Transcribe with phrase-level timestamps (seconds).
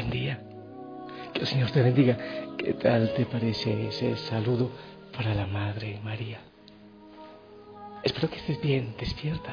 [0.00, 0.40] buen día.
[1.34, 2.16] Que el Señor te bendiga.
[2.56, 4.70] ¿Qué tal te parece ese saludo
[5.14, 6.40] para la Madre María?
[8.02, 9.52] Espero que estés bien, despierta.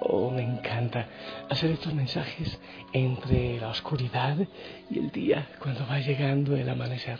[0.00, 1.08] Oh, me encanta
[1.50, 2.60] hacer estos mensajes
[2.92, 4.36] entre la oscuridad
[4.90, 7.18] y el día, cuando va llegando el amanecer.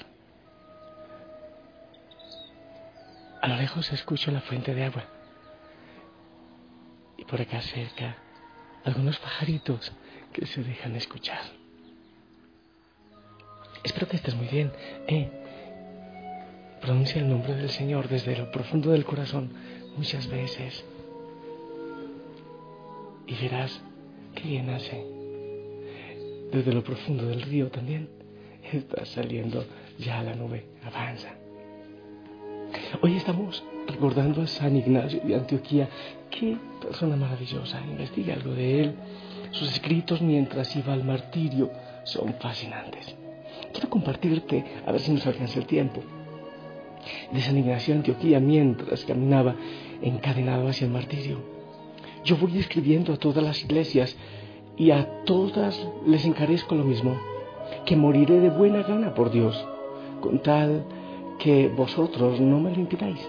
[3.43, 5.03] A lo lejos escucho la fuente de agua.
[7.17, 8.17] Y por acá cerca,
[8.85, 9.93] algunos pajaritos
[10.33, 11.58] que se dejan escuchar.
[13.89, 14.71] Espero que estés muy bien.
[15.07, 15.31] Eh,
[16.79, 19.51] pronuncia el nombre del Señor desde lo profundo del corazón
[19.97, 20.85] muchas veces.
[23.27, 23.81] Y verás
[24.35, 25.03] que bien hace.
[26.53, 28.11] Desde lo profundo del río también
[28.71, 29.65] está saliendo
[29.99, 30.67] ya la nube.
[30.85, 31.31] Avanza.
[33.01, 35.89] Hoy estamos recordando a San Ignacio de Antioquía.
[36.31, 37.81] Qué persona maravillosa.
[37.81, 38.95] Investiga algo de él.
[39.53, 41.71] Sus escritos mientras iba al martirio
[42.05, 43.17] son fascinantes.
[43.73, 46.01] Quiero compartirte, a ver si nos alcanza el tiempo,
[47.33, 49.55] de San Ignacio Antioquía mientras caminaba
[50.03, 51.39] encadenado hacia el martirio.
[52.25, 54.17] Yo voy escribiendo a todas las iglesias
[54.77, 57.17] y a todas les encarezco lo mismo,
[57.85, 59.67] que moriré de buena gana por Dios,
[60.21, 60.85] con tal
[61.39, 63.21] que vosotros no me lo impidáis.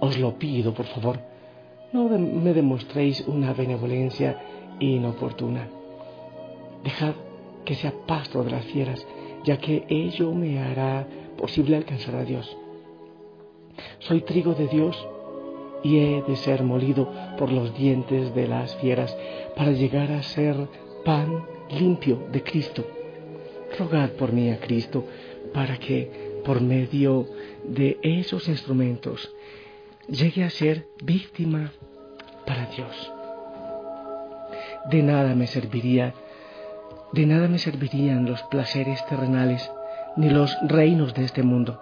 [0.00, 1.18] Os lo pido, por favor,
[1.92, 4.38] no me demostréis una benevolencia
[4.80, 5.68] inoportuna.
[6.82, 7.14] Dejad
[7.64, 9.06] que sea pasto de las fieras,
[9.44, 12.56] ya que ello me hará posible alcanzar a Dios.
[14.00, 14.96] Soy trigo de Dios
[15.82, 19.16] y he de ser molido por los dientes de las fieras
[19.56, 20.56] para llegar a ser
[21.04, 22.84] pan limpio de Cristo.
[23.78, 25.04] Rogad por mí a Cristo
[25.52, 27.26] para que por medio
[27.64, 29.34] de esos instrumentos
[30.08, 31.72] llegue a ser víctima
[32.46, 33.12] para Dios.
[34.90, 36.14] De nada me serviría,
[37.14, 39.70] de nada me servirían los placeres terrenales
[40.16, 41.80] ni los reinos de este mundo.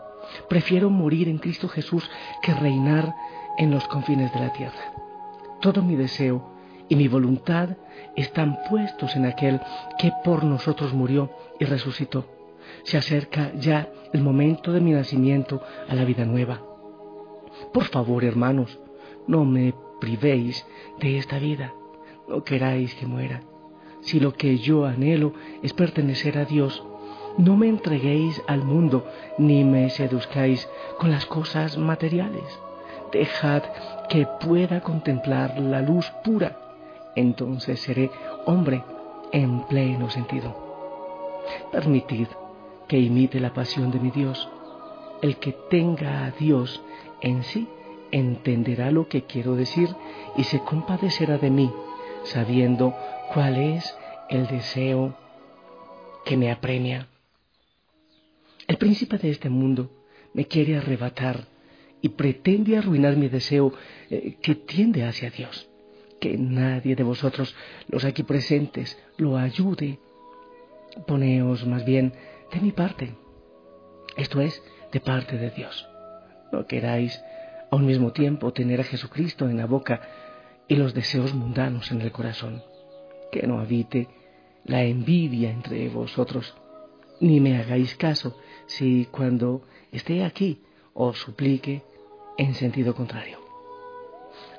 [0.48, 2.08] Prefiero morir en Cristo Jesús
[2.42, 3.14] que reinar
[3.58, 4.92] en los confines de la tierra.
[5.60, 6.52] Todo mi deseo
[6.88, 7.70] y mi voluntad
[8.16, 9.60] están puestos en aquel
[9.98, 12.26] que por nosotros murió y resucitó.
[12.84, 16.62] Se acerca ya el momento de mi nacimiento a la vida nueva.
[17.72, 18.78] Por favor, hermanos,
[19.26, 20.66] no me privéis
[21.00, 21.72] de esta vida
[22.28, 23.42] no queráis que muera.
[24.02, 25.32] Si lo que yo anhelo
[25.62, 26.82] es pertenecer a Dios,
[27.38, 29.06] no me entreguéis al mundo
[29.38, 30.68] ni me seduzcáis
[30.98, 32.60] con las cosas materiales.
[33.10, 33.62] Dejad
[34.08, 36.58] que pueda contemplar la luz pura,
[37.14, 38.10] entonces seré
[38.46, 38.82] hombre
[39.32, 40.54] en pleno sentido.
[41.70, 42.28] Permitid
[42.88, 44.48] que imite la pasión de mi Dios.
[45.22, 46.82] El que tenga a Dios
[47.20, 47.68] en sí
[48.10, 49.94] entenderá lo que quiero decir
[50.36, 51.72] y se compadecerá de mí
[52.24, 52.94] sabiendo
[53.32, 53.96] cuál es
[54.28, 55.16] el deseo
[56.24, 57.08] que me apremia.
[58.66, 59.90] El príncipe de este mundo
[60.34, 61.46] me quiere arrebatar
[62.00, 63.72] y pretende arruinar mi deseo
[64.10, 65.68] eh, que tiende hacia Dios.
[66.20, 67.54] Que nadie de vosotros,
[67.88, 69.98] los aquí presentes, lo ayude.
[71.06, 72.12] Poneos más bien
[72.52, 73.14] de mi parte.
[74.16, 74.62] Esto es,
[74.92, 75.88] de parte de Dios.
[76.52, 77.20] No queráis
[77.70, 80.00] a un mismo tiempo tener a Jesucristo en la boca
[80.68, 82.62] y los deseos mundanos en el corazón.
[83.30, 84.08] Que no habite
[84.64, 86.54] la envidia entre vosotros,
[87.20, 88.36] ni me hagáis caso
[88.66, 90.62] si cuando esté aquí
[90.94, 91.82] os suplique
[92.36, 93.38] en sentido contrario.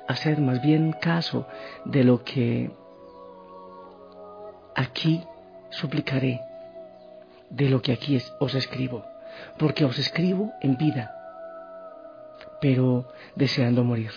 [0.08, 1.46] Haced más bien caso
[1.84, 2.70] de lo que
[4.74, 5.22] aquí
[5.70, 6.40] suplicaré,
[7.50, 9.04] de lo que aquí os escribo,
[9.58, 11.10] porque os escribo en vida,
[12.60, 14.10] pero deseando morir.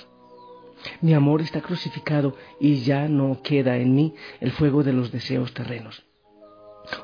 [1.01, 5.53] Mi amor está crucificado y ya no queda en mí el fuego de los deseos
[5.53, 6.03] terrenos.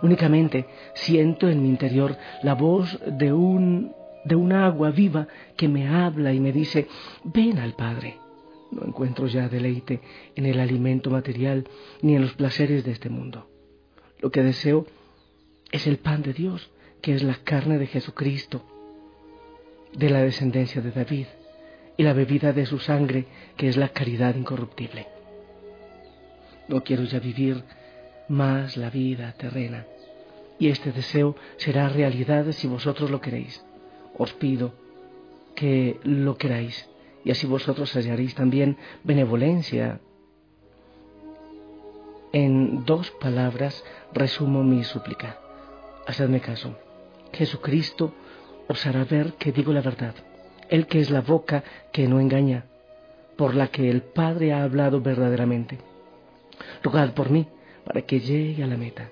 [0.02, 3.94] Únicamente siento en mi interior la voz de un
[4.26, 5.28] de una agua viva
[5.58, 6.88] que me habla y me dice,
[7.26, 8.18] ven al Padre.
[8.72, 10.00] No encuentro ya deleite
[10.36, 11.68] en el alimento material
[12.02, 13.50] ni en los placeres de este mundo.
[14.22, 14.86] Lo que deseo
[15.72, 16.72] es el pan de Dios,
[17.02, 18.64] que es la carne de Jesucristo,
[19.92, 21.26] de la descendencia de David
[21.98, 23.26] y la bebida de su sangre,
[23.58, 25.08] que es la caridad incorruptible.
[26.68, 27.64] No quiero ya vivir
[28.30, 29.86] más la vida terrena,
[30.60, 33.64] y este deseo será realidad si vosotros lo queréis.
[34.18, 34.74] Os pido
[35.56, 36.90] que lo queráis,
[37.24, 40.00] y así vosotros hallaréis también benevolencia.
[42.32, 45.38] En dos palabras resumo mi súplica.
[46.08, 46.76] Hacedme caso.
[47.34, 48.14] Jesucristo
[48.68, 50.16] os hará ver que digo la verdad
[50.74, 52.66] el que es la boca que no engaña,
[53.38, 55.78] por la que el Padre ha hablado verdaderamente.
[56.82, 57.46] Rogad por mí
[57.86, 59.12] para que llegue a la meta.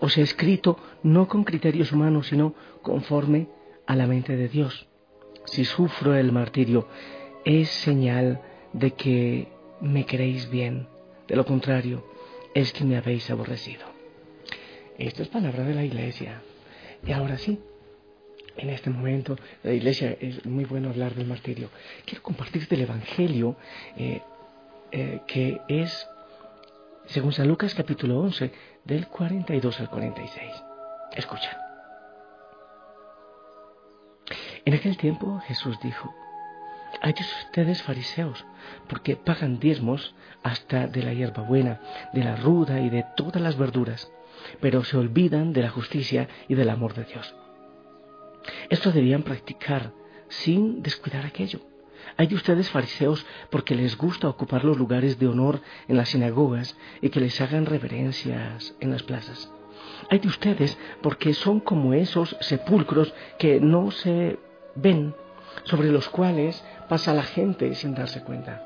[0.00, 3.48] os he escrito no con criterios humanos, sino conforme
[3.86, 4.86] a la mente de Dios.
[5.46, 6.86] Si sufro el martirio,
[7.46, 8.42] es señal
[8.74, 9.48] de que
[9.80, 10.88] me queréis bien.
[11.26, 12.04] De lo contrario,
[12.52, 13.86] es que me habéis aborrecido.
[14.98, 16.42] Esto es palabra de la iglesia.
[17.06, 17.60] Y ahora sí,
[18.56, 21.70] en este momento, la iglesia es muy bueno hablar del martirio.
[22.04, 23.56] Quiero compartirte el Evangelio
[23.96, 24.20] eh,
[24.90, 26.08] eh, que es,
[27.06, 28.52] según San Lucas capítulo 11,
[28.84, 30.52] del 42 al 46.
[31.12, 31.58] Escucha.
[34.64, 36.14] En aquel tiempo Jesús dijo,
[37.00, 38.44] hay ustedes fariseos,
[38.88, 41.80] porque pagan diezmos hasta de la hierbabuena,
[42.12, 44.10] de la ruda y de todas las verduras,
[44.60, 47.34] pero se olvidan de la justicia y del amor de Dios.
[48.68, 49.92] Esto debían practicar
[50.28, 51.60] sin descuidar aquello.
[52.16, 56.76] Hay de ustedes fariseos porque les gusta ocupar los lugares de honor en las sinagogas
[57.00, 59.50] y que les hagan reverencias en las plazas.
[60.10, 64.38] Hay de ustedes porque son como esos sepulcros que no se
[64.74, 65.14] ven,
[65.64, 68.64] sobre los cuales pasa la gente sin darse cuenta.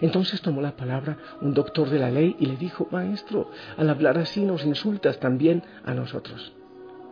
[0.00, 4.18] Entonces tomó la palabra un doctor de la ley y le dijo, Maestro, al hablar
[4.18, 6.52] así nos insultas también a nosotros.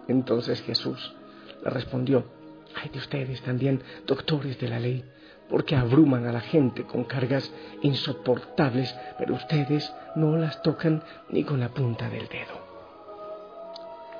[0.08, 1.14] Entonces Jesús
[1.62, 2.24] le respondió,
[2.74, 5.04] hay de ustedes también, doctores de la ley,
[5.48, 11.60] porque abruman a la gente con cargas insoportables, pero ustedes no las tocan ni con
[11.60, 12.60] la punta del dedo.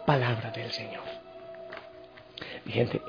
[0.07, 1.05] Palabra del Señor.
[2.65, 3.01] Mi gente,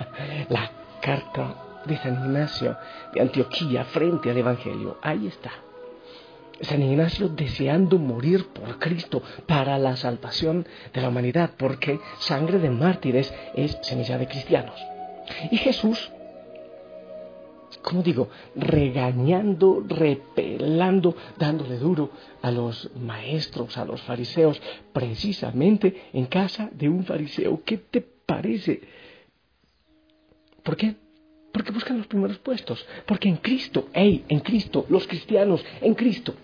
[0.48, 1.54] la carta
[1.84, 2.76] de San Ignacio
[3.12, 4.98] de Antioquía frente al Evangelio.
[5.02, 5.50] Ahí está.
[6.62, 12.70] San Ignacio deseando morir por Cristo para la salvación de la humanidad, porque sangre de
[12.70, 14.80] mártires es semilla de cristianos.
[15.50, 16.10] Y Jesús,
[17.82, 22.10] como digo, regañando, repelando, dándole duro
[22.42, 24.60] a los maestros, a los fariseos,
[24.92, 27.62] precisamente en casa de un fariseo.
[27.64, 28.82] ¿Qué te parece?
[30.62, 30.94] ¿Por qué?
[31.52, 32.86] Porque buscan los primeros puestos.
[33.04, 36.34] Porque en Cristo, hey, en Cristo, los cristianos, en Cristo,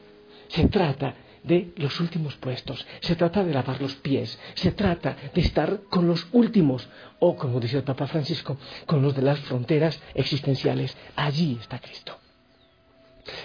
[0.49, 5.41] se trata de los últimos puestos, se trata de lavar los pies, se trata de
[5.41, 6.89] estar con los últimos,
[7.21, 10.97] o como dice el Papa Francisco, con los de las fronteras existenciales.
[11.17, 12.19] Allí está Cristo.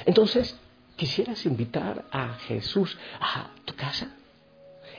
[0.05, 0.57] Entonces,
[0.95, 4.15] ¿quisieras invitar a Jesús a tu casa?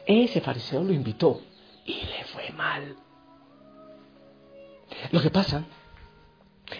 [0.06, 1.42] Ese fariseo lo invitó
[1.84, 2.96] y le fue mal.
[5.10, 5.64] Lo que pasa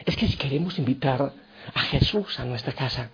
[0.05, 1.33] es que si queremos invitar
[1.75, 3.11] a Jesús a nuestra casa,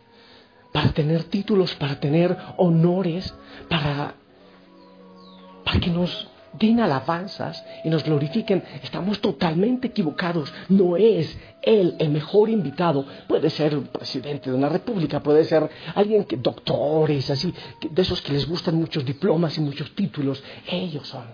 [0.72, 3.34] para tener títulos, para tener honores,
[3.68, 4.14] para,
[5.64, 10.52] para que nos den alabanzas y nos glorifiquen, estamos totalmente equivocados.
[10.68, 13.04] No es Él el mejor invitado.
[13.28, 17.54] Puede ser un presidente de una república, puede ser alguien que, doctores, así,
[17.88, 20.42] de esos que les gustan muchos diplomas y muchos títulos.
[20.66, 21.24] Ellos son.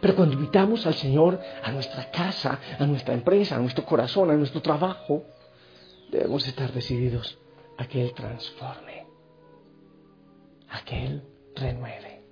[0.00, 4.34] Pero cuando invitamos al Señor a nuestra casa, a nuestra empresa, a nuestro corazón, a
[4.34, 5.24] nuestro trabajo,
[6.12, 7.36] debemos estar decididos
[7.76, 9.06] a que Él transforme,
[10.68, 11.22] a que Él
[11.54, 12.22] renueve,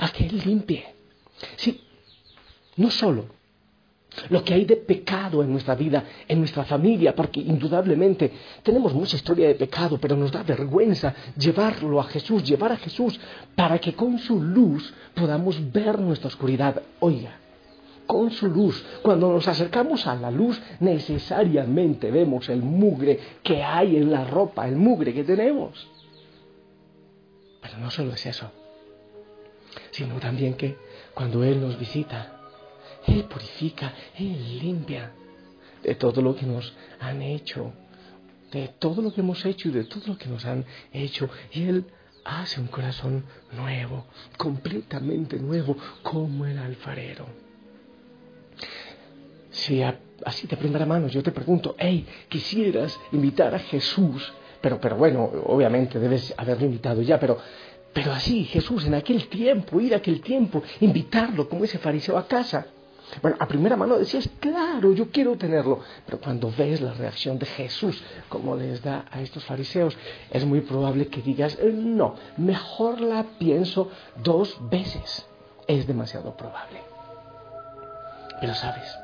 [0.00, 0.94] a que Él limpie.
[1.56, 1.82] Sí,
[2.76, 3.38] no solo
[4.30, 8.32] lo que hay de pecado en nuestra vida, en nuestra familia, porque indudablemente
[8.62, 13.18] tenemos mucha historia de pecado, pero nos da vergüenza llevarlo a Jesús, llevar a Jesús,
[13.54, 16.82] para que con su luz podamos ver nuestra oscuridad.
[17.00, 17.38] Oiga,
[18.08, 23.96] con su luz, cuando nos acercamos a la luz, necesariamente vemos el mugre que hay
[23.96, 25.86] en la ropa, el mugre que tenemos.
[27.62, 28.50] Pero no solo es eso,
[29.92, 30.76] sino también que
[31.14, 32.38] cuando Él nos visita,
[33.08, 35.12] él purifica, Él limpia
[35.82, 37.72] de todo lo que nos han hecho,
[38.52, 41.28] de todo lo que hemos hecho y de todo lo que nos han hecho.
[41.52, 41.86] Y Él
[42.24, 47.47] hace un corazón nuevo, completamente nuevo, como el alfarero.
[49.58, 49.82] Si
[50.24, 55.24] así de primera mano yo te pregunto, hey, quisieras invitar a Jesús, pero, pero bueno,
[55.46, 57.38] obviamente debes haberlo invitado ya, pero,
[57.92, 62.26] pero así, Jesús, en aquel tiempo, ir a aquel tiempo, invitarlo como ese fariseo a
[62.26, 62.66] casa.
[63.20, 65.80] Bueno, a primera mano decías, claro, yo quiero tenerlo.
[66.06, 69.96] Pero cuando ves la reacción de Jesús, como les da a estos fariseos,
[70.30, 73.90] es muy probable que digas, no, mejor la pienso
[74.22, 75.26] dos veces.
[75.66, 76.80] Es demasiado probable.
[78.40, 78.94] Pero sabes,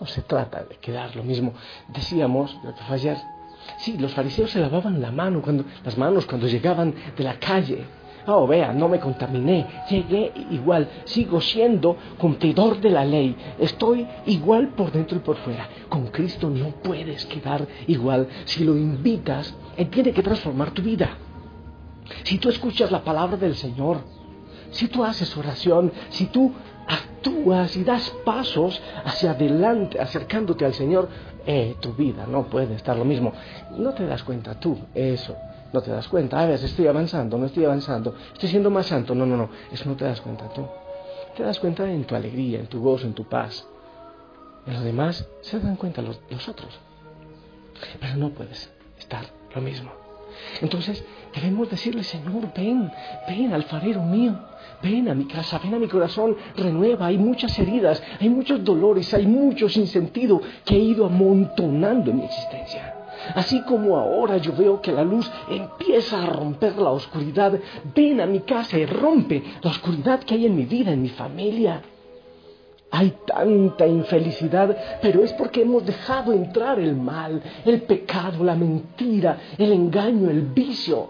[0.00, 1.52] no se trata de quedar lo mismo.
[1.88, 2.74] Decíamos, lo
[3.78, 7.86] sí, los fariseos se lavaban la mano cuando, las manos cuando llegaban de la calle
[8.26, 14.68] Oh, vea, no me contaminé, llegué igual, sigo siendo cumplidor de la ley, estoy igual
[14.68, 15.68] por dentro y por fuera.
[15.88, 18.28] Con Cristo no puedes quedar igual.
[18.44, 21.16] Si lo invitas, Él tiene que transformar tu vida.
[22.22, 23.98] Si tú escuchas la palabra del Señor,
[24.70, 26.50] Si tú haces oración, si tú
[27.22, 31.08] actúas y das pasos hacia adelante, acercándote al Señor,
[31.46, 33.32] eh, tu vida no puede estar lo mismo.
[33.78, 35.36] No te das cuenta tú, eso.
[35.72, 39.14] No te das cuenta, a veces estoy avanzando, no estoy avanzando, estoy siendo más santo.
[39.14, 40.66] No, no, no, eso no te das cuenta tú.
[41.36, 43.66] Te das cuenta en tu alegría, en tu gozo, en tu paz.
[44.66, 46.78] En los demás se dan cuenta los, los otros.
[48.00, 49.24] Pero no puedes estar
[49.54, 50.01] lo mismo.
[50.60, 52.90] Entonces debemos decirle, Señor, ven,
[53.28, 54.34] ven, alfarero mío,
[54.82, 59.12] ven a mi casa, ven a mi corazón, renueva, hay muchas heridas, hay muchos dolores,
[59.14, 62.94] hay mucho sinsentido que he ido amontonando en mi existencia.
[63.34, 67.58] Así como ahora yo veo que la luz empieza a romper la oscuridad,
[67.94, 71.08] ven a mi casa y rompe la oscuridad que hay en mi vida, en mi
[71.08, 71.82] familia.
[72.94, 79.38] Hay tanta infelicidad, pero es porque hemos dejado entrar el mal, el pecado, la mentira,
[79.56, 81.08] el engaño, el vicio.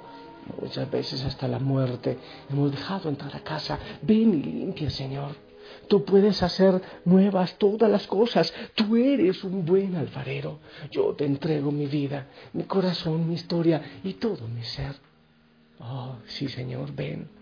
[0.60, 3.80] Muchas veces hasta la muerte hemos dejado entrar a casa.
[4.00, 5.34] Ven y limpia, Señor.
[5.88, 8.54] Tú puedes hacer nuevas todas las cosas.
[8.76, 10.60] Tú eres un buen alfarero.
[10.92, 14.94] Yo te entrego mi vida, mi corazón, mi historia y todo mi ser.
[15.80, 17.41] Oh, sí, Señor, ven.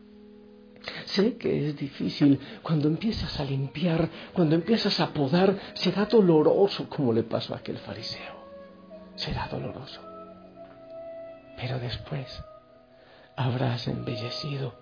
[1.05, 7.13] Sé que es difícil cuando empiezas a limpiar, cuando empiezas a podar, será doloroso como
[7.13, 8.41] le pasó a aquel fariseo.
[9.17, 10.01] Será doloroso.
[11.57, 12.43] Pero después
[13.37, 14.75] habrás embellecido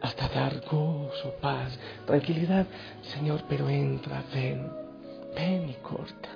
[0.00, 2.66] hasta dar gozo, paz, tranquilidad.
[3.02, 4.70] Señor, pero entra, ven,
[5.34, 6.28] ven y corta.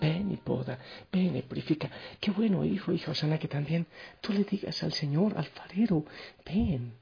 [0.00, 0.78] Ven y poda,
[1.10, 1.90] ven y purifica.
[2.20, 3.86] Qué bueno, hijo, hija Osana, que también
[4.20, 6.04] tú le digas al Señor, alfarero,
[6.46, 6.94] ven,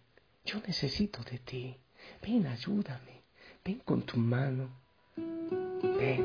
[0.46, 1.76] yo necesito de ti.
[2.22, 3.22] Ven, ayúdame.
[3.64, 4.68] Ven con tu mano.
[5.98, 6.24] Ven.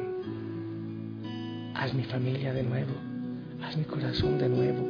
[1.75, 2.94] Haz mi familia de nuevo.
[3.63, 4.88] Haz mi corazón de nuevo.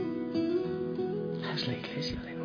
[1.45, 2.40] Haz la iglesia de nuevo.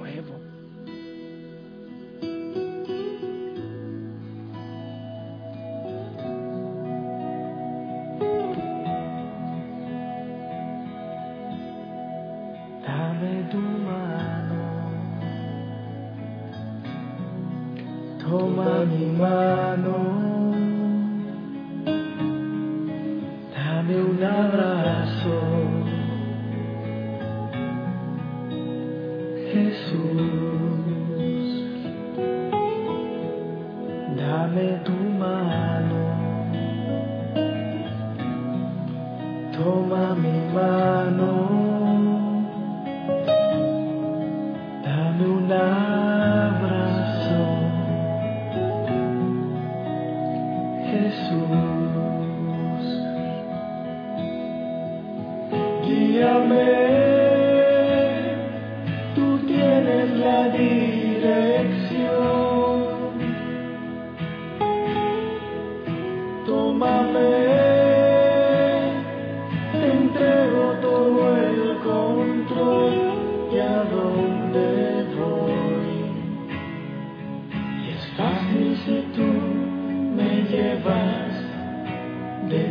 [18.57, 20.26] Toma mi mano, dame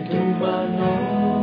[0.10, 1.36] de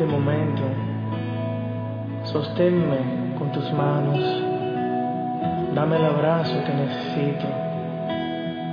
[0.00, 0.62] este momento.
[2.24, 4.18] Sosténme con tus manos.
[5.74, 7.46] Dame el abrazo que necesito.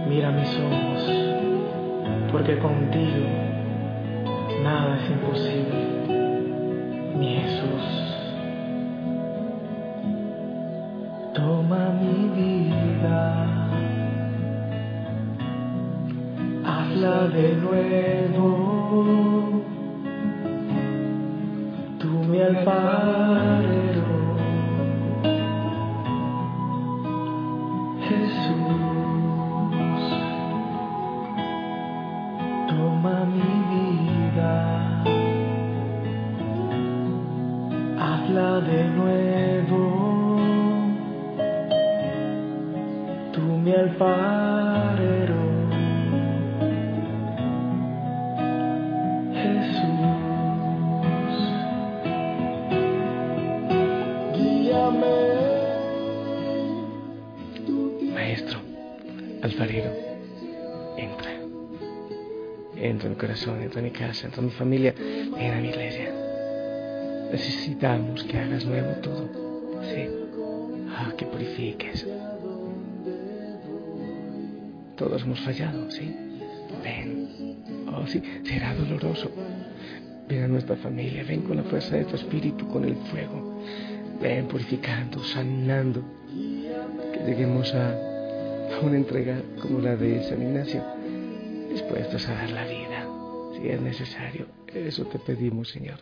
[0.07, 1.11] Mira mis ojos,
[2.31, 3.27] porque contigo
[4.63, 5.75] nada es imposible.
[7.17, 7.83] Mi Jesús.
[11.33, 13.45] Toma mi vida.
[16.63, 19.36] Hazla de nuevo
[22.37, 24.05] mi alfarero.
[28.07, 30.03] Jesús,
[32.69, 34.53] toma mi vida,
[37.99, 39.81] hazla de nuevo,
[43.33, 44.46] tú mi alfarero.
[59.41, 59.91] Alfarero,
[60.97, 61.31] entra.
[62.75, 65.69] Entra en mi corazón, entra en mi casa, entra en mi familia, ven a mi
[65.69, 66.13] iglesia.
[67.31, 69.29] Necesitamos que hagas nuevo todo.
[69.81, 70.09] Sí.
[70.95, 72.05] Ah, que purifiques.
[74.95, 76.15] Todos hemos fallado, ¿sí?
[76.83, 77.63] Ven.
[77.93, 79.31] Oh, sí, será doloroso.
[80.27, 83.61] Ven a nuestra familia, ven con la fuerza de tu espíritu, con el fuego.
[84.21, 86.03] Ven purificando, sanando.
[87.13, 88.16] Que lleguemos a
[88.81, 90.83] una entrega como la de San Ignacio,
[91.69, 93.07] dispuestos a dar la vida,
[93.53, 94.47] si es necesario.
[94.73, 95.99] Eso te pedimos, Señor.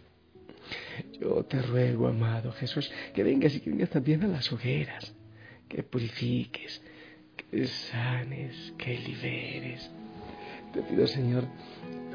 [1.19, 5.13] Yo te ruego, amado Jesús, que vengas y que vengas también a las hogueras,
[5.69, 6.81] que purifiques,
[7.37, 9.89] que sanes, que liberes.
[10.73, 11.45] Te pido, Señor,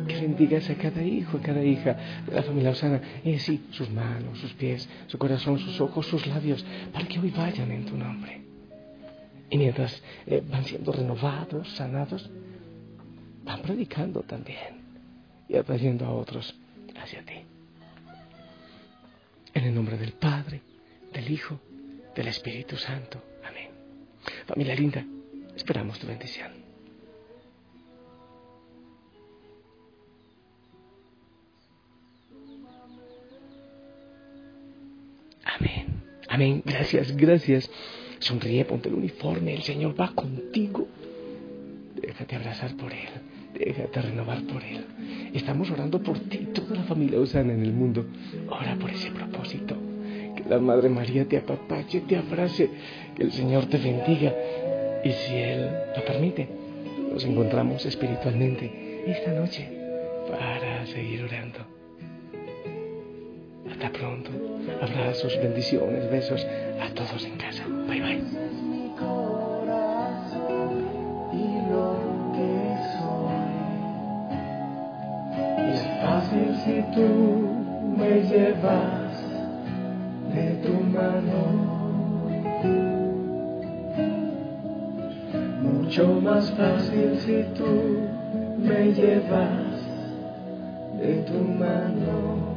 [0.06, 3.88] que bendigas a cada hijo, a cada hija de la familia Osana, en sí, sus
[3.90, 7.96] manos, sus pies, su corazón, sus ojos, sus labios, para que hoy vayan en tu
[7.96, 8.49] nombre.
[9.50, 12.30] Y mientras eh, van siendo renovados, sanados,
[13.44, 14.80] van predicando también
[15.48, 16.54] y atrayendo a otros
[16.96, 17.34] hacia ti.
[19.52, 20.62] En el nombre del Padre,
[21.12, 21.60] del Hijo,
[22.14, 23.20] del Espíritu Santo.
[23.44, 23.70] Amén.
[24.46, 25.04] Familia linda,
[25.56, 26.52] esperamos tu bendición.
[35.44, 36.02] Amén.
[36.28, 36.62] Amén.
[36.64, 37.70] Gracias, gracias.
[38.20, 39.54] Sonríe, ponte el uniforme.
[39.54, 40.86] El Señor va contigo.
[42.00, 43.08] Déjate abrazar por Él.
[43.58, 44.84] Déjate renovar por Él.
[45.34, 48.06] Estamos orando por ti, toda la familia Osana en el mundo.
[48.48, 49.74] Ora por ese propósito.
[50.36, 52.70] Que la Madre María te apapache, te abrace.
[53.16, 54.34] Que el Señor te bendiga.
[55.02, 56.46] Y si Él lo permite,
[57.12, 59.66] nos encontramos espiritualmente esta noche
[60.30, 61.58] para seguir orando.
[63.70, 64.30] Hasta pronto.
[64.82, 66.46] Abrazos, bendiciones, besos
[66.80, 67.64] a todos en casa.
[67.86, 68.50] Bye bye.
[76.64, 77.06] si tú
[77.96, 79.12] me llevas
[80.34, 81.40] de tu mano.
[85.62, 88.08] Mucho más fácil si tú
[88.58, 89.74] me llevas
[90.98, 92.49] de tu mano.